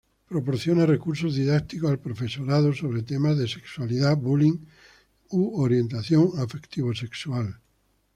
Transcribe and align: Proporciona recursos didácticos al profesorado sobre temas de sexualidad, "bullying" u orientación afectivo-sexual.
Proporciona 0.27 0.87
recursos 0.87 1.35
didácticos 1.35 1.91
al 1.91 1.99
profesorado 1.99 2.73
sobre 2.73 3.03
temas 3.03 3.37
de 3.37 3.47
sexualidad, 3.47 4.17
"bullying" 4.17 4.65
u 5.29 5.61
orientación 5.61 6.31
afectivo-sexual. 6.39 7.59